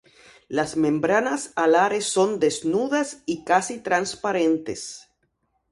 Las 0.47 0.77
membranas 0.77 1.51
alares 1.55 2.05
son 2.05 2.39
desnudas 2.39 3.21
y 3.27 3.43
casi 3.43 3.77
transparentes. 3.81 5.11